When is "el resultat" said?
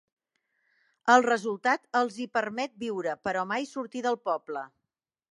1.15-1.83